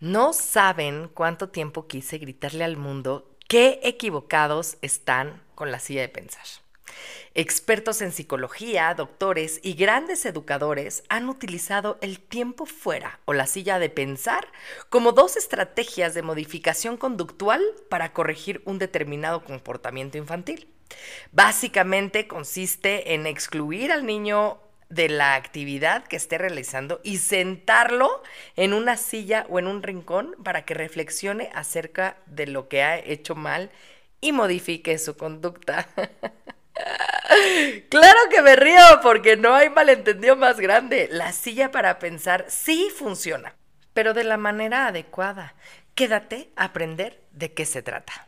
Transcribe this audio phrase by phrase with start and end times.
[0.00, 6.08] No saben cuánto tiempo quise gritarle al mundo qué equivocados están con la silla de
[6.08, 6.44] pensar.
[7.34, 13.80] Expertos en psicología, doctores y grandes educadores han utilizado el tiempo fuera o la silla
[13.80, 14.46] de pensar
[14.88, 17.60] como dos estrategias de modificación conductual
[17.90, 20.68] para corregir un determinado comportamiento infantil.
[21.32, 24.58] Básicamente consiste en excluir al niño
[24.88, 28.22] de la actividad que esté realizando y sentarlo
[28.56, 32.98] en una silla o en un rincón para que reflexione acerca de lo que ha
[32.98, 33.70] hecho mal
[34.20, 35.88] y modifique su conducta.
[37.88, 41.08] claro que me río porque no hay malentendido más grande.
[41.10, 43.54] La silla para pensar sí funciona,
[43.92, 45.54] pero de la manera adecuada.
[45.94, 48.27] Quédate a aprender de qué se trata.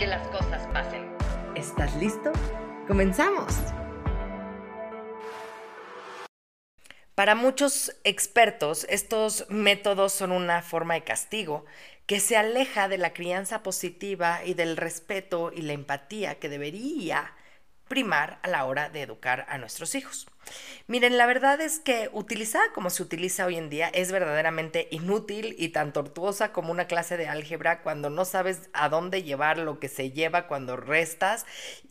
[0.00, 1.14] que las cosas pasen.
[1.54, 2.32] ¿Estás listo?
[2.88, 3.54] ¡Comenzamos!
[7.14, 11.66] Para muchos expertos, estos métodos son una forma de castigo
[12.06, 17.34] que se aleja de la crianza positiva y del respeto y la empatía que debería
[17.90, 20.28] primar a la hora de educar a nuestros hijos.
[20.86, 25.56] Miren, la verdad es que utilizada como se utiliza hoy en día es verdaderamente inútil
[25.58, 29.80] y tan tortuosa como una clase de álgebra cuando no sabes a dónde llevar lo
[29.80, 31.44] que se lleva cuando restas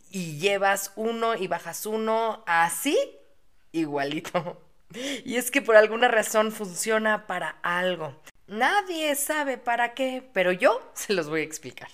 [0.10, 2.98] y llevas uno y bajas uno así
[3.72, 4.64] igualito.
[5.24, 8.20] Y es que por alguna razón funciona para algo.
[8.48, 11.90] Nadie sabe para qué, pero yo se los voy a explicar.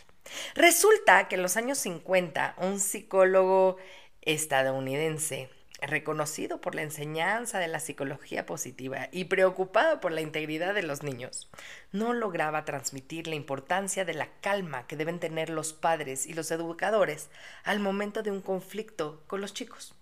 [0.56, 3.78] Resulta que en los años 50 un psicólogo
[4.22, 5.50] estadounidense
[5.82, 11.04] reconocido por la enseñanza de la psicología positiva y preocupado por la integridad de los
[11.04, 11.50] niños,
[11.92, 16.52] no lograba transmitir la importancia de la calma que deben tener los padres y los
[16.52, 17.30] educadores
[17.64, 19.94] al momento de un conflicto con los chicos.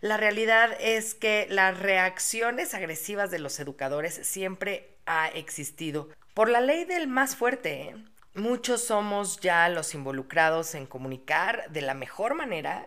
[0.00, 6.60] La realidad es que las reacciones agresivas de los educadores siempre ha existido por la
[6.60, 7.82] ley del más fuerte.
[7.82, 7.94] ¿eh?
[8.38, 12.86] Muchos somos ya los involucrados en comunicar de la mejor manera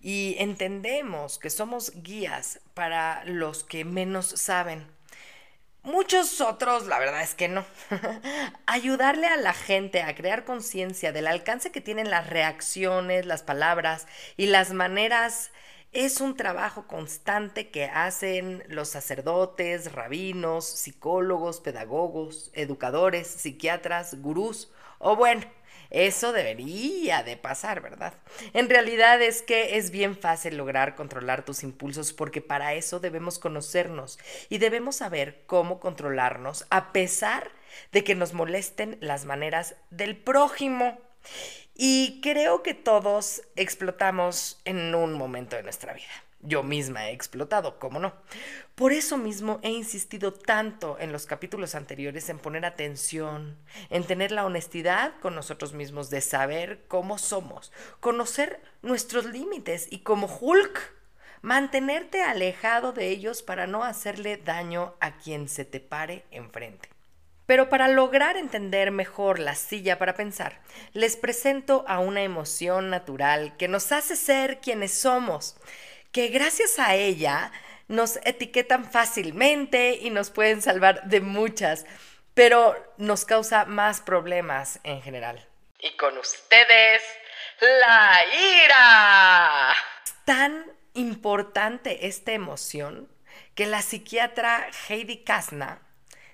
[0.00, 4.86] y entendemos que somos guías para los que menos saben.
[5.82, 7.64] Muchos otros, la verdad es que no.
[8.66, 14.06] Ayudarle a la gente a crear conciencia del alcance que tienen las reacciones, las palabras
[14.36, 15.50] y las maneras
[15.90, 24.70] es un trabajo constante que hacen los sacerdotes, rabinos, psicólogos, pedagogos, educadores, psiquiatras, gurús
[25.02, 25.42] o bueno,
[25.90, 28.14] eso debería de pasar, ¿verdad?
[28.54, 33.38] En realidad es que es bien fácil lograr controlar tus impulsos porque para eso debemos
[33.38, 34.18] conocernos
[34.48, 37.50] y debemos saber cómo controlarnos a pesar
[37.90, 40.98] de que nos molesten las maneras del prójimo.
[41.74, 46.31] Y creo que todos explotamos en un momento de nuestra vida.
[46.44, 48.14] Yo misma he explotado, ¿cómo no?
[48.74, 53.56] Por eso mismo he insistido tanto en los capítulos anteriores en poner atención,
[53.90, 60.00] en tener la honestidad con nosotros mismos de saber cómo somos, conocer nuestros límites y
[60.00, 60.92] como Hulk,
[61.42, 66.88] mantenerte alejado de ellos para no hacerle daño a quien se te pare enfrente.
[67.46, 70.60] Pero para lograr entender mejor la silla para pensar,
[70.92, 75.56] les presento a una emoción natural que nos hace ser quienes somos
[76.12, 77.50] que gracias a ella
[77.88, 81.84] nos etiquetan fácilmente y nos pueden salvar de muchas,
[82.34, 85.46] pero nos causa más problemas en general.
[85.78, 87.02] Y con ustedes,
[87.60, 88.20] la
[88.64, 89.74] ira.
[90.04, 90.64] Es tan
[90.94, 93.10] importante esta emoción
[93.54, 95.80] que la psiquiatra Heidi Kasna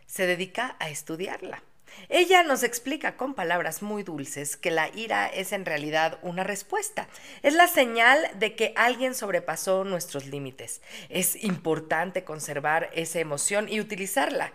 [0.06, 1.62] se dedica a estudiarla.
[2.08, 7.08] Ella nos explica con palabras muy dulces que la ira es en realidad una respuesta.
[7.42, 10.80] Es la señal de que alguien sobrepasó nuestros límites.
[11.08, 14.52] Es importante conservar esa emoción y utilizarla.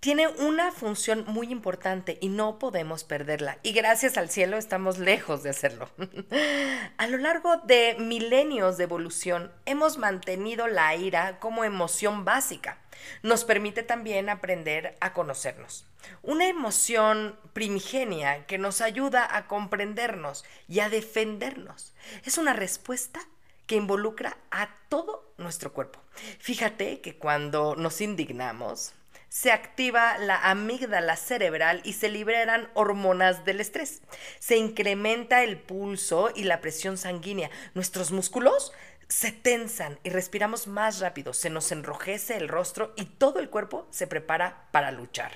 [0.00, 3.58] Tiene una función muy importante y no podemos perderla.
[3.62, 5.88] Y gracias al cielo estamos lejos de hacerlo.
[6.98, 12.78] A lo largo de milenios de evolución hemos mantenido la ira como emoción básica.
[13.22, 15.86] Nos permite también aprender a conocernos.
[16.22, 21.94] Una emoción primigenia que nos ayuda a comprendernos y a defendernos.
[22.24, 23.20] Es una respuesta
[23.66, 26.00] que involucra a todo nuestro cuerpo.
[26.38, 28.94] Fíjate que cuando nos indignamos,
[29.28, 34.00] se activa la amígdala cerebral y se liberan hormonas del estrés.
[34.38, 37.50] Se incrementa el pulso y la presión sanguínea.
[37.74, 38.72] Nuestros músculos
[39.08, 43.86] se tensan y respiramos más rápido, se nos enrojece el rostro y todo el cuerpo
[43.90, 45.32] se prepara para luchar.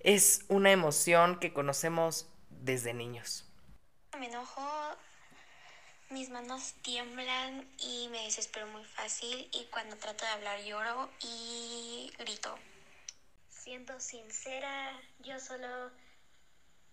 [0.00, 3.44] Es una emoción que conocemos desde niños.
[4.18, 4.66] Me enojo,
[6.10, 12.12] mis manos tiemblan y me desespero muy fácil y cuando trato de hablar lloro y
[12.18, 12.56] grito.
[13.48, 15.90] Siento sincera, yo solo,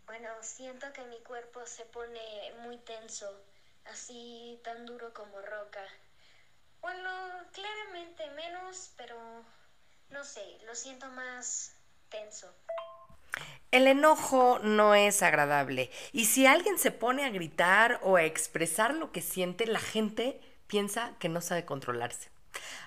[0.05, 2.19] bueno, siento que mi cuerpo se pone
[2.63, 3.41] muy tenso
[3.85, 5.83] así tan duro como roca.
[6.81, 7.09] Bueno,
[7.51, 9.15] claramente menos, pero
[10.09, 11.75] no sé, lo siento más
[12.09, 12.53] tenso.
[13.71, 18.93] El enojo no es agradable y si alguien se pone a gritar o a expresar
[18.93, 22.29] lo que siente, la gente piensa que no sabe controlarse.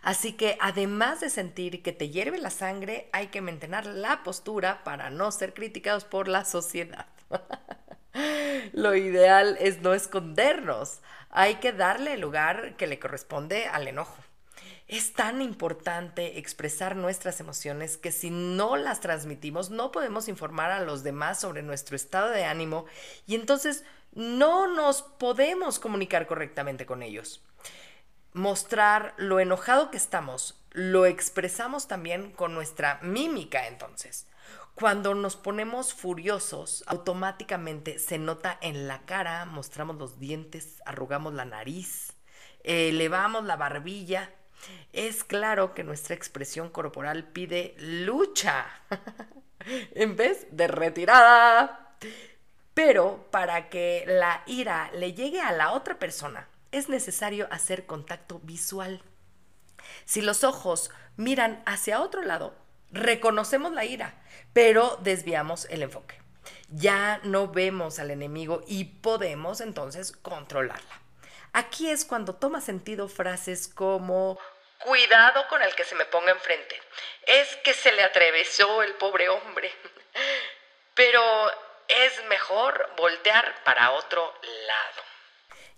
[0.03, 4.83] Así que además de sentir que te hierve la sangre, hay que mantener la postura
[4.85, 7.07] para no ser criticados por la sociedad.
[8.73, 11.01] Lo ideal es no escondernos.
[11.31, 14.17] Hay que darle el lugar que le corresponde al enojo.
[14.87, 20.81] Es tan importante expresar nuestras emociones que si no las transmitimos no podemos informar a
[20.81, 22.87] los demás sobre nuestro estado de ánimo
[23.27, 27.43] y entonces no nos podemos comunicar correctamente con ellos.
[28.33, 34.27] Mostrar lo enojado que estamos lo expresamos también con nuestra mímica entonces.
[34.79, 41.45] Cuando nos ponemos furiosos, automáticamente se nota en la cara, mostramos los dientes, arrugamos la
[41.45, 42.13] nariz,
[42.63, 44.33] elevamos la barbilla.
[44.93, 48.67] Es claro que nuestra expresión corporal pide lucha
[49.97, 51.97] en vez de retirada.
[52.73, 58.39] Pero para que la ira le llegue a la otra persona, es necesario hacer contacto
[58.45, 59.03] visual.
[60.05, 62.55] Si los ojos miran hacia otro lado,
[62.91, 64.15] reconocemos la ira,
[64.53, 66.21] pero desviamos el enfoque.
[66.71, 71.01] Ya no vemos al enemigo y podemos entonces controlarla.
[71.53, 74.39] Aquí es cuando toma sentido frases como
[74.85, 76.81] cuidado con el que se me ponga enfrente.
[77.27, 79.73] Es que se le atravesó el pobre hombre.
[80.95, 81.23] Pero
[81.89, 84.35] es mejor voltear para otro
[84.67, 85.03] lado.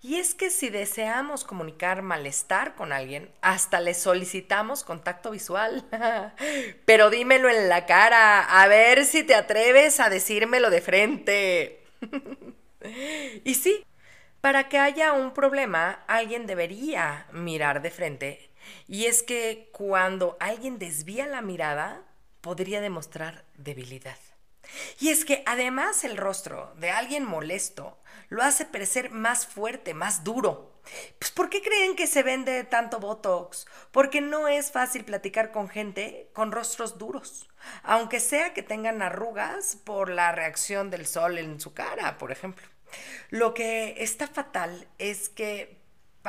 [0.02, 5.84] Y es que si deseamos comunicar malestar con alguien, hasta le solicitamos contacto visual.
[6.86, 11.84] Pero dímelo en la cara, a ver si te atreves a decírmelo de frente.
[13.44, 13.84] y sí,
[14.40, 18.50] para que haya un problema, alguien debería mirar de frente.
[18.88, 22.04] Y es que cuando alguien desvía la mirada,
[22.40, 24.16] podría demostrar debilidad.
[24.98, 27.98] Y es que además el rostro de alguien molesto
[28.30, 30.70] lo hace parecer más fuerte, más duro.
[31.18, 33.66] Pues ¿por qué creen que se vende tanto Botox?
[33.92, 37.48] Porque no es fácil platicar con gente con rostros duros,
[37.82, 42.66] aunque sea que tengan arrugas por la reacción del sol en su cara, por ejemplo.
[43.28, 45.79] Lo que está fatal es que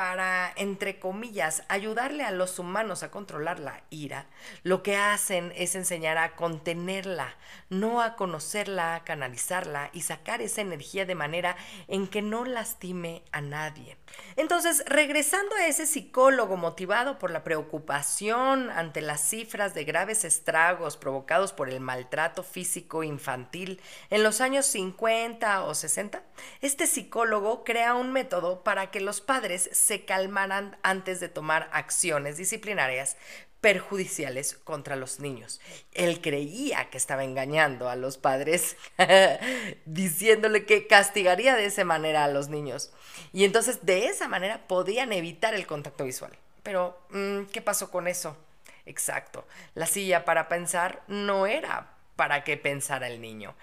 [0.02, 4.26] para, entre comillas, ayudarle a los humanos a controlar la ira,
[4.64, 7.36] lo que hacen es enseñar a contenerla,
[7.70, 11.56] no a conocerla, a canalizarla y sacar esa energía de manera
[11.86, 13.96] en que no lastime a nadie.
[14.36, 20.96] Entonces, regresando a ese psicólogo motivado por la preocupación ante las cifras de graves estragos
[20.96, 26.22] provocados por el maltrato físico infantil en los años 50 o 60,
[26.60, 32.36] este psicólogo crea un método para que los padres se calmaran antes de tomar acciones
[32.36, 33.16] disciplinarias
[33.62, 35.60] perjudiciales contra los niños.
[35.92, 38.76] Él creía que estaba engañando a los padres,
[39.86, 42.92] diciéndole que castigaría de esa manera a los niños.
[43.32, 46.32] Y entonces de esa manera podían evitar el contacto visual.
[46.62, 48.36] Pero, mm, ¿qué pasó con eso?
[48.84, 49.46] Exacto.
[49.74, 53.54] La silla para pensar no era para que pensara el niño.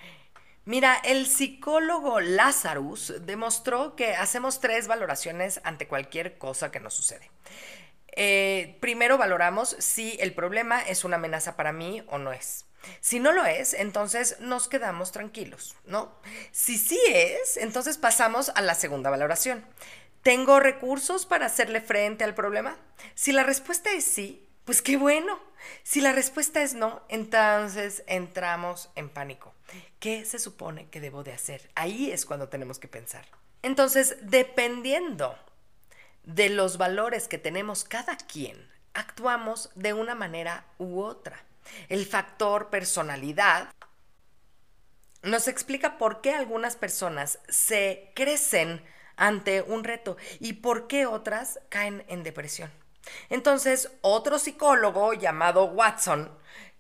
[0.63, 7.29] Mira, el psicólogo Lazarus demostró que hacemos tres valoraciones ante cualquier cosa que nos sucede.
[8.15, 12.65] Eh, primero valoramos si el problema es una amenaza para mí o no es.
[13.01, 16.13] Si no lo es, entonces nos quedamos tranquilos, ¿no?
[16.51, 19.65] Si sí es, entonces pasamos a la segunda valoración.
[20.23, 22.77] ¿Tengo recursos para hacerle frente al problema?
[23.15, 25.39] Si la respuesta es sí, pues qué bueno.
[25.83, 29.53] Si la respuesta es no, entonces entramos en pánico.
[29.99, 31.69] ¿Qué se supone que debo de hacer?
[31.75, 33.25] Ahí es cuando tenemos que pensar.
[33.61, 35.37] Entonces, dependiendo
[36.23, 41.43] de los valores que tenemos cada quien, actuamos de una manera u otra.
[41.87, 43.69] El factor personalidad
[45.21, 48.83] nos explica por qué algunas personas se crecen
[49.15, 52.71] ante un reto y por qué otras caen en depresión.
[53.29, 56.31] Entonces, otro psicólogo llamado Watson,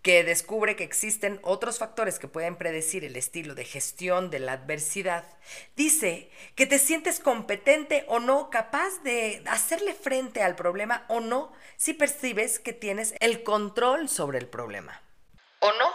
[0.01, 4.53] que descubre que existen otros factores que pueden predecir el estilo de gestión de la
[4.53, 5.25] adversidad,
[5.75, 11.53] dice que te sientes competente o no, capaz de hacerle frente al problema o no,
[11.75, 15.01] si percibes que tienes el control sobre el problema.
[15.59, 15.93] ¿O no?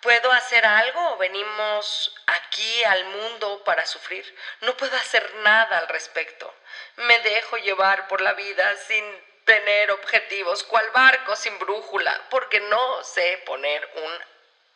[0.00, 4.24] ¿Puedo hacer algo o venimos aquí al mundo para sufrir?
[4.60, 6.54] No puedo hacer nada al respecto.
[6.96, 9.04] Me dejo llevar por la vida sin
[9.46, 14.12] tener objetivos, cual barco sin brújula, porque no sé poner un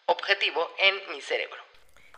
[0.06, 1.62] objetivo en mi cerebro.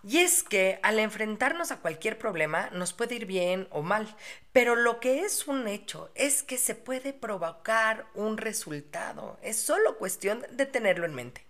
[0.04, 4.14] Y es que al enfrentarnos a cualquier problema nos puede ir bien o mal,
[4.52, 9.38] pero lo que es un hecho es que se puede provocar un resultado.
[9.42, 11.46] Es solo cuestión de tenerlo en mente.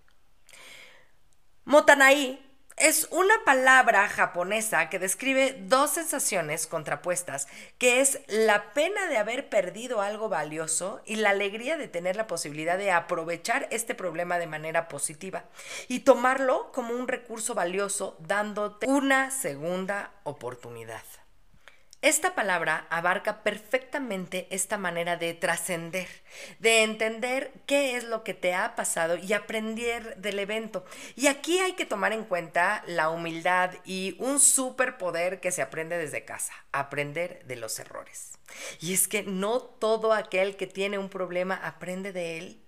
[1.65, 2.45] Motanai
[2.83, 7.47] es una palabra japonesa que describe dos sensaciones contrapuestas,
[7.79, 12.27] que es la pena de haber perdido algo valioso y la alegría de tener la
[12.27, 15.45] posibilidad de aprovechar este problema de manera positiva
[15.87, 21.03] y tomarlo como un recurso valioso dándote una segunda oportunidad.
[22.03, 26.09] Esta palabra abarca perfectamente esta manera de trascender,
[26.59, 30.85] de entender qué es lo que te ha pasado y aprender del evento.
[31.15, 35.97] Y aquí hay que tomar en cuenta la humildad y un superpoder que se aprende
[35.97, 38.33] desde casa, aprender de los errores.
[38.81, 42.63] Y es que no todo aquel que tiene un problema aprende de él.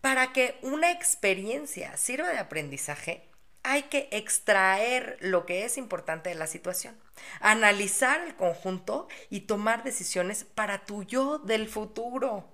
[0.00, 3.29] Para que una experiencia sirva de aprendizaje,
[3.62, 7.00] hay que extraer lo que es importante de la situación,
[7.40, 12.48] analizar el conjunto y tomar decisiones para tu yo del futuro.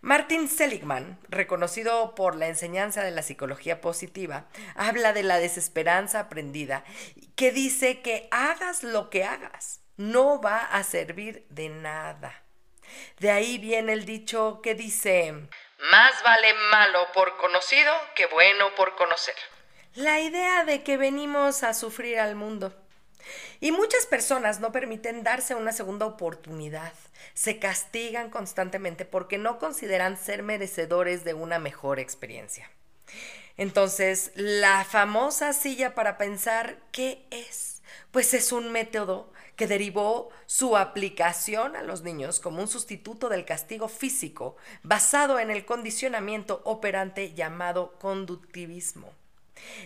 [0.00, 6.84] Martin Seligman, reconocido por la enseñanza de la psicología positiva, habla de la desesperanza aprendida,
[7.36, 12.42] que dice que hagas lo que hagas, no va a servir de nada.
[13.18, 15.32] De ahí viene el dicho que dice,
[15.90, 19.34] más vale malo por conocido que bueno por conocer
[19.94, 22.74] la idea de que venimos a sufrir al mundo.
[23.60, 26.92] Y muchas personas no permiten darse una segunda oportunidad.
[27.32, 32.68] Se castigan constantemente porque no consideran ser merecedores de una mejor experiencia.
[33.56, 37.82] Entonces, la famosa silla para pensar, ¿qué es?
[38.10, 43.44] Pues es un método que derivó su aplicación a los niños como un sustituto del
[43.44, 49.12] castigo físico basado en el condicionamiento operante llamado conductivismo.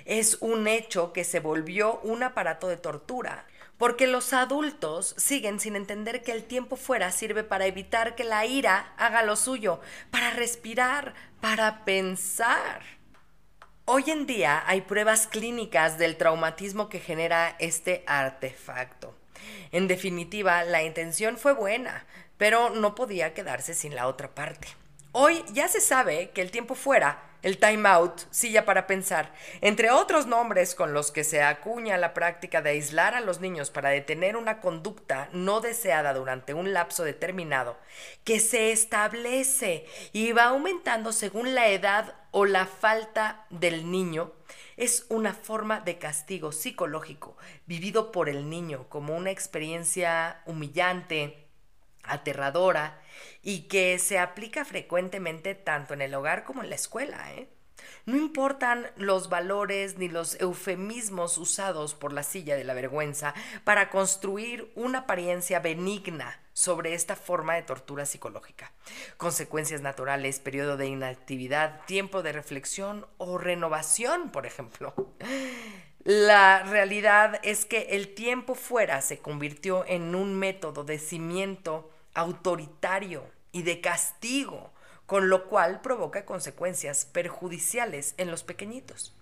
[0.05, 3.47] Es un hecho que se volvió un aparato de tortura,
[3.77, 8.45] porque los adultos siguen sin entender que el tiempo fuera sirve para evitar que la
[8.45, 12.83] ira haga lo suyo, para respirar, para pensar.
[13.85, 19.15] Hoy en día hay pruebas clínicas del traumatismo que genera este artefacto.
[19.73, 22.05] En definitiva, la intención fue buena,
[22.37, 24.69] pero no podía quedarse sin la otra parte.
[25.13, 29.91] Hoy ya se sabe que el tiempo fuera el time out, silla para pensar, entre
[29.91, 33.91] otros nombres con los que se acuña la práctica de aislar a los niños para
[33.91, 37.79] detener una conducta no deseada durante un lapso determinado,
[38.25, 44.33] que se establece y va aumentando según la edad o la falta del niño,
[44.77, 47.37] es una forma de castigo psicológico
[47.67, 51.49] vivido por el niño como una experiencia humillante,
[52.03, 53.01] aterradora
[53.43, 57.33] y que se aplica frecuentemente tanto en el hogar como en la escuela.
[57.35, 57.49] ¿eh?
[58.07, 63.35] No importan los valores ni los eufemismos usados por la silla de la vergüenza
[63.65, 68.73] para construir una apariencia benigna sobre esta forma de tortura psicológica.
[69.17, 74.95] Consecuencias naturales, periodo de inactividad, tiempo de reflexión o renovación, por ejemplo.
[76.05, 83.31] La realidad es que el tiempo fuera se convirtió en un método de cimiento autoritario
[83.53, 84.73] y de castigo,
[85.07, 89.15] con lo cual provoca consecuencias perjudiciales en los pequeñitos.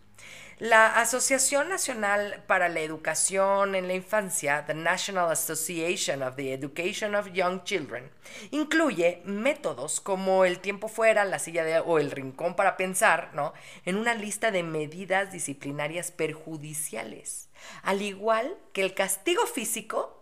[0.59, 7.14] La Asociación Nacional para la Educación en la Infancia, the National Association of the Education
[7.14, 8.11] of Young Children,
[8.52, 13.52] incluye métodos como el tiempo fuera, la silla de, o el rincón para pensar, ¿no?
[13.85, 17.50] En una lista de medidas disciplinarias perjudiciales,
[17.83, 20.15] al igual que el castigo físico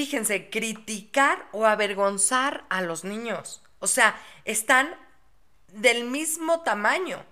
[0.00, 3.60] fíjense, criticar o avergonzar a los niños.
[3.80, 4.96] O sea, están
[5.74, 7.22] del mismo tamaño.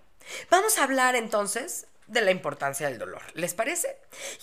[0.51, 3.23] Vamos a hablar entonces de la importancia del dolor.
[3.33, 3.97] ¿Les parece?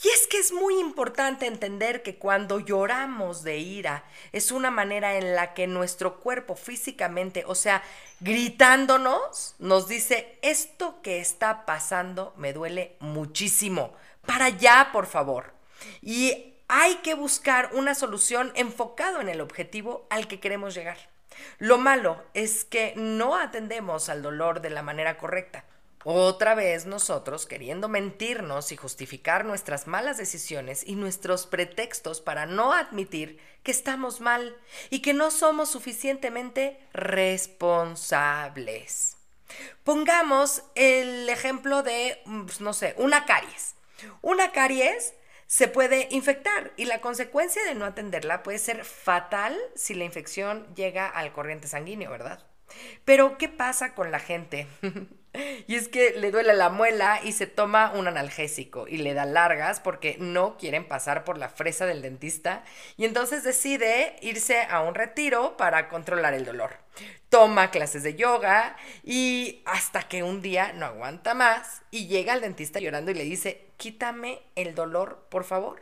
[0.04, 5.18] Y es que es muy importante entender que cuando lloramos de ira es una manera
[5.18, 7.84] en la que nuestro cuerpo físicamente, o sea,
[8.22, 13.94] gritándonos, nos dice, esto que está pasando me duele muchísimo.
[14.26, 15.54] Para allá, por favor.
[16.02, 20.98] Y hay que buscar una solución enfocado en el objetivo al que queremos llegar.
[21.60, 25.66] Lo malo es que no atendemos al dolor de la manera correcta.
[26.08, 32.74] Otra vez nosotros queriendo mentirnos y justificar nuestras malas decisiones y nuestros pretextos para no
[32.74, 34.56] admitir que estamos mal
[34.92, 39.18] y que no somos suficientemente responsables.
[39.84, 43.74] Pongamos el ejemplo de, pues, no sé, una caries.
[44.22, 45.16] Una caries
[45.48, 50.68] se puede infectar y la consecuencia de no atenderla puede ser fatal si la infección
[50.76, 52.44] llega al corriente sanguíneo, ¿verdad?
[53.06, 54.68] Pero, ¿qué pasa con la gente?
[55.68, 59.26] Y es que le duele la muela y se toma un analgésico y le da
[59.26, 62.64] largas porque no quieren pasar por la fresa del dentista
[62.98, 66.72] y entonces decide irse a un retiro para controlar el dolor.
[67.30, 72.42] Toma clases de yoga y hasta que un día no aguanta más y llega al
[72.42, 75.82] dentista llorando y le dice, quítame el dolor, por favor.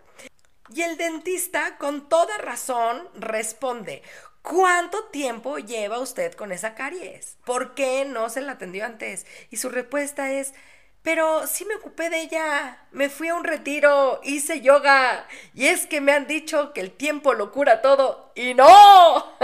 [0.70, 4.02] Y el dentista, con toda razón, responde,
[4.44, 7.38] ¿Cuánto tiempo lleva usted con esa caries?
[7.46, 9.26] ¿Por qué no se la atendió antes?
[9.52, 10.54] Y su respuesta es,
[11.02, 12.86] pero sí me ocupé de ella.
[12.92, 15.26] Me fui a un retiro, hice yoga.
[15.54, 18.34] Y es que me han dicho que el tiempo lo cura todo.
[18.36, 18.68] Y no.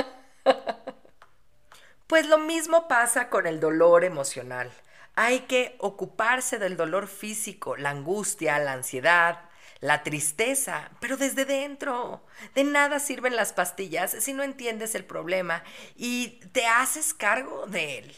[2.08, 4.70] pues lo mismo pasa con el dolor emocional.
[5.16, 9.49] Hay que ocuparse del dolor físico, la angustia, la ansiedad,
[9.82, 12.26] la tristeza, pero desde dentro.
[12.56, 15.64] De nada sirven las pastillas si no entiendes el problema
[15.96, 18.16] y te haces cargo de él.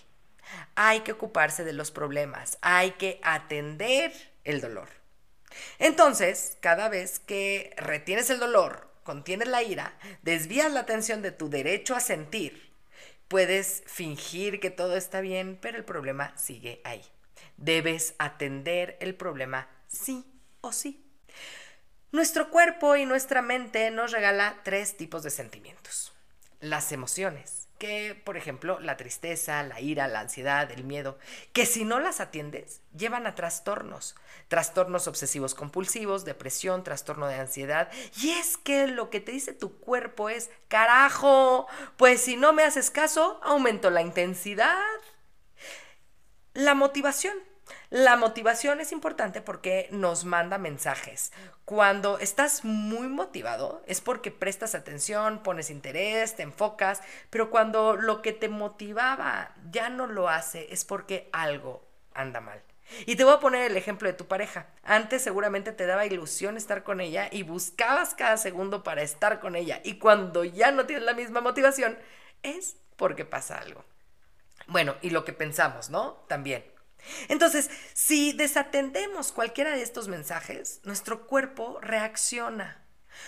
[0.75, 4.11] Hay que ocuparse de los problemas, hay que atender
[4.43, 4.89] el dolor.
[5.79, 11.49] Entonces, cada vez que retienes el dolor, contienes la ira, desvías la atención de tu
[11.49, 12.71] derecho a sentir,
[13.27, 17.03] puedes fingir que todo está bien, pero el problema sigue ahí.
[17.57, 20.25] Debes atender el problema sí
[20.61, 21.10] o sí.
[22.11, 26.13] Nuestro cuerpo y nuestra mente nos regala tres tipos de sentimientos.
[26.59, 31.17] Las emociones, que por ejemplo la tristeza, la ira, la ansiedad, el miedo,
[31.53, 34.15] que si no las atiendes llevan a trastornos,
[34.49, 37.89] trastornos obsesivos compulsivos, depresión, trastorno de ansiedad.
[38.21, 41.65] Y es que lo que te dice tu cuerpo es, carajo,
[41.95, 44.77] pues si no me haces caso, aumento la intensidad.
[46.53, 47.35] La motivación
[47.91, 51.33] la motivación es importante porque nos manda mensajes.
[51.65, 58.21] Cuando estás muy motivado es porque prestas atención, pones interés, te enfocas, pero cuando lo
[58.21, 62.63] que te motivaba ya no lo hace es porque algo anda mal.
[63.05, 64.67] Y te voy a poner el ejemplo de tu pareja.
[64.83, 69.57] Antes seguramente te daba ilusión estar con ella y buscabas cada segundo para estar con
[69.57, 69.81] ella.
[69.83, 71.97] Y cuando ya no tienes la misma motivación,
[72.41, 73.83] es porque pasa algo.
[74.67, 76.23] Bueno, y lo que pensamos, ¿no?
[76.29, 76.70] También.
[77.27, 82.81] Entonces, si desatendemos cualquiera de estos mensajes, nuestro cuerpo reacciona.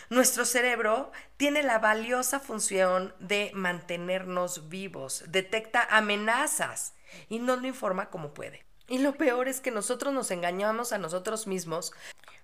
[0.09, 6.93] Nuestro cerebro tiene la valiosa función de mantenernos vivos, detecta amenazas
[7.29, 8.65] y nos lo informa como puede.
[8.87, 11.93] Y lo peor es que nosotros nos engañamos a nosotros mismos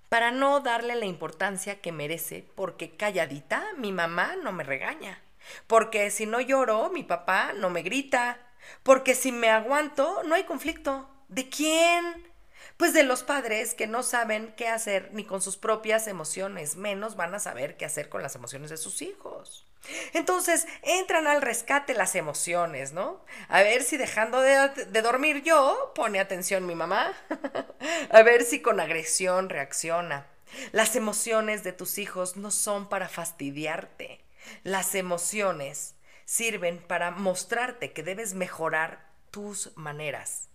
[0.09, 5.21] para no darle la importancia que merece, porque calladita mi mamá no me regaña,
[5.67, 8.39] porque si no lloro mi papá no me grita,
[8.83, 11.09] porque si me aguanto no hay conflicto.
[11.29, 12.27] ¿De quién?
[12.75, 17.15] Pues de los padres que no saben qué hacer ni con sus propias emociones, menos
[17.15, 19.67] van a saber qué hacer con las emociones de sus hijos.
[20.13, 23.23] Entonces entran al rescate las emociones, ¿no?
[23.47, 27.13] A ver si dejando de, dormir yo pone atención mi mamá.
[28.11, 30.25] a ver si con agresión reacciona.
[30.71, 34.19] Las emociones de tus hijos no son para fastidiarte.
[34.63, 35.93] Las emociones
[36.25, 40.49] sirven para mostrarte que debes mejorar tus maneras.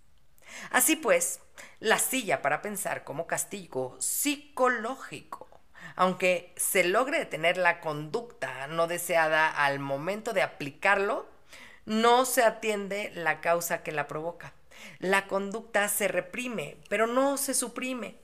[0.75, 1.39] Así pues,
[1.79, 5.49] la silla para pensar como castigo psicológico,
[5.95, 11.29] aunque se logre detener la conducta no deseada al momento de aplicarlo,
[11.87, 14.53] no se atiende la causa que la provoca.
[14.99, 18.17] La conducta se reprime, pero no se suprime.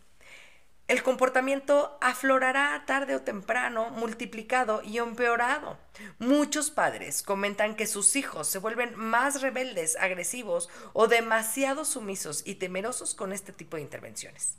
[0.91, 5.79] El comportamiento aflorará tarde o temprano, multiplicado y empeorado.
[6.19, 12.57] Muchos padres comentan que sus hijos se vuelven más rebeldes, agresivos o demasiado sumisos y
[12.57, 14.57] temerosos con este tipo de intervenciones.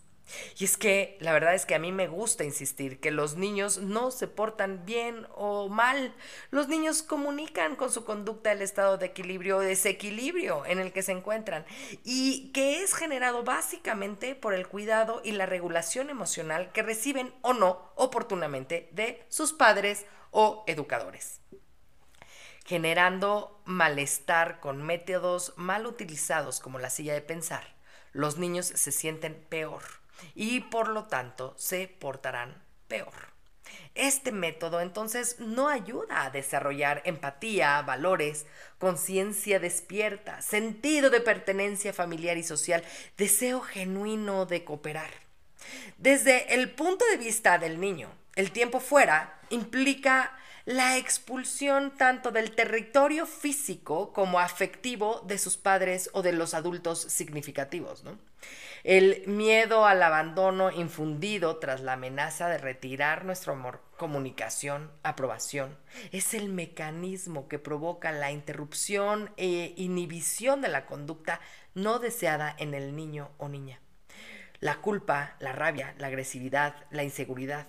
[0.57, 3.79] Y es que la verdad es que a mí me gusta insistir que los niños
[3.79, 6.13] no se portan bien o mal.
[6.51, 11.03] Los niños comunican con su conducta el estado de equilibrio o desequilibrio en el que
[11.03, 11.65] se encuentran
[12.03, 17.53] y que es generado básicamente por el cuidado y la regulación emocional que reciben o
[17.53, 21.41] no oportunamente de sus padres o educadores
[22.63, 27.75] generando malestar con métodos mal utilizados como la silla de pensar,
[28.13, 30.00] los niños se sienten peor
[30.35, 33.31] y por lo tanto se portarán peor.
[33.95, 38.45] Este método entonces no ayuda a desarrollar empatía, valores,
[38.79, 42.83] conciencia despierta, sentido de pertenencia familiar y social,
[43.17, 45.11] deseo genuino de cooperar.
[45.97, 52.55] Desde el punto de vista del niño, el tiempo fuera implica la expulsión tanto del
[52.55, 58.03] territorio físico como afectivo de sus padres o de los adultos significativos.
[58.83, 65.77] El miedo al abandono infundido tras la amenaza de retirar nuestro amor, comunicación, aprobación,
[66.11, 71.39] es el mecanismo que provoca la interrupción e inhibición de la conducta
[71.75, 73.79] no deseada en el niño o niña.
[74.59, 77.67] La culpa, la rabia, la agresividad, la inseguridad,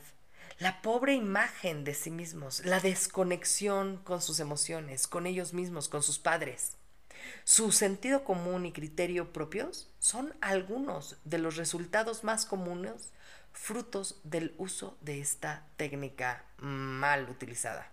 [0.58, 6.02] la pobre imagen de sí mismos, la desconexión con sus emociones, con ellos mismos, con
[6.02, 6.78] sus padres.
[7.44, 13.12] Su sentido común y criterio propios son algunos de los resultados más comunes
[13.52, 17.90] frutos del uso de esta técnica mal utilizada.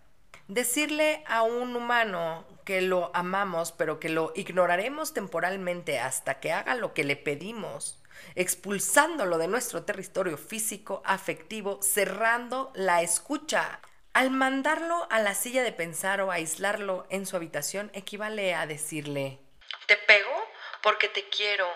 [0.48, 6.76] Decirle a un humano que lo amamos pero que lo ignoraremos temporalmente hasta que haga
[6.76, 8.00] lo que le pedimos
[8.36, 13.80] expulsándolo de nuestro territorio físico, afectivo, cerrando la escucha.
[14.14, 19.40] Al mandarlo a la silla de pensar o aislarlo en su habitación equivale a decirle,
[19.86, 20.34] te pego
[20.82, 21.68] porque te quiero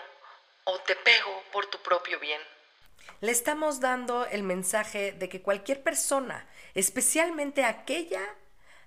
[0.64, 2.40] o te pego por tu propio bien.
[3.20, 8.22] Le estamos dando el mensaje de que cualquier persona, especialmente aquella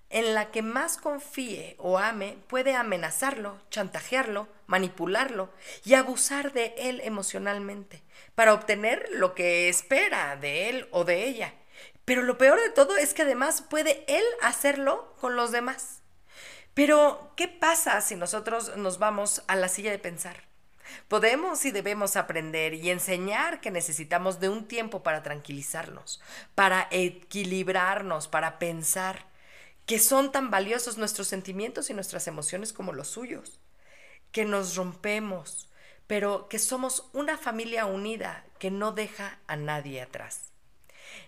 [0.10, 5.54] en la que más confíe o ame puede amenazarlo, chantajearlo, manipularlo
[5.86, 8.04] y abusar de él emocionalmente
[8.36, 11.54] para obtener lo que espera de él o de ella.
[12.08, 16.04] Pero lo peor de todo es que además puede él hacerlo con los demás.
[16.74, 20.46] Pero, ¿qué pasa si nosotros nos vamos a la silla de pensar?
[21.10, 26.22] Podemos y debemos aprender y enseñar que necesitamos de un tiempo para tranquilizarnos,
[26.56, 29.26] para equilibrarnos, para pensar
[29.86, 33.60] que son tan valiosos nuestros sentimientos y nuestras emociones como los suyos,
[34.32, 35.70] que nos rompemos,
[36.08, 40.54] pero que somos una familia unida que no deja a nadie atrás.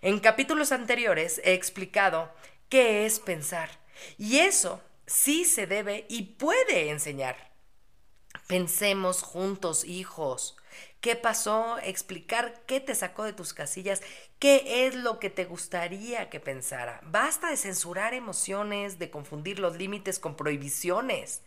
[0.02, 2.32] En capítulos anteriores he explicado
[2.70, 3.70] qué es pensar,
[4.18, 7.50] y eso sí se debe y puede enseñar.
[8.48, 10.56] Pensemos juntos, hijos,
[11.02, 14.02] qué pasó, explicar qué te sacó de tus casillas,
[14.40, 17.00] qué es lo que te gustaría que pensara.
[17.04, 21.42] Basta de censurar emociones, de confundir los límites con prohibiciones.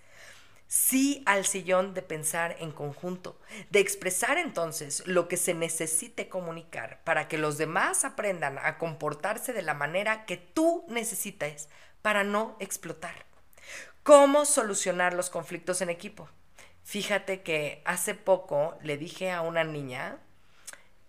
[0.74, 7.04] Sí al sillón de pensar en conjunto, de expresar entonces lo que se necesite comunicar
[7.04, 11.68] para que los demás aprendan a comportarse de la manera que tú necesites
[12.00, 13.26] para no explotar.
[14.02, 16.30] ¿Cómo solucionar los conflictos en equipo?
[16.84, 20.20] Fíjate que hace poco le dije a una niña,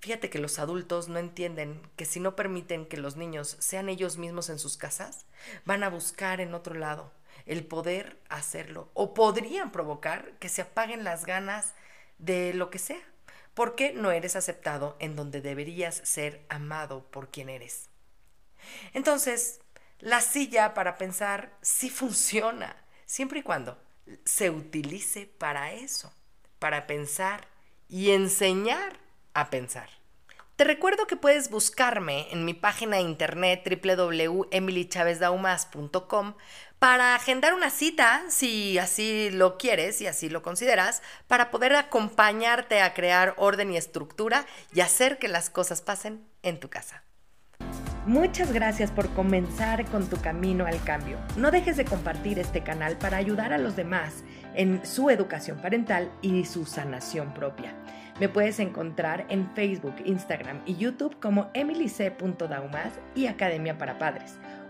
[0.01, 4.17] fíjate que los adultos no entienden que si no permiten que los niños sean ellos
[4.17, 5.25] mismos en sus casas,
[5.63, 7.13] van a buscar en otro lado
[7.45, 11.73] el poder hacerlo o podrían provocar que se apaguen las ganas
[12.17, 13.01] de lo que sea,
[13.53, 17.89] porque no eres aceptado en donde deberías ser amado por quien eres.
[18.93, 19.59] Entonces,
[19.99, 22.75] la silla para pensar sí funciona,
[23.05, 23.77] siempre y cuando
[24.25, 26.13] se utilice para eso,
[26.59, 27.47] para pensar
[27.87, 28.97] y enseñar
[29.33, 29.89] a pensar.
[30.55, 36.35] Te recuerdo que puedes buscarme en mi página de internet www.emilychavezdaumas.com
[36.83, 42.81] para agendar una cita, si así lo quieres y así lo consideras, para poder acompañarte
[42.81, 47.05] a crear orden y estructura y hacer que las cosas pasen en tu casa.
[48.05, 51.17] Muchas gracias por comenzar con tu camino al cambio.
[51.37, 56.11] No dejes de compartir este canal para ayudar a los demás en su educación parental
[56.21, 57.73] y su sanación propia.
[58.19, 64.37] Me puedes encontrar en Facebook, Instagram y YouTube como emilyc.daumas y Academia para Padres.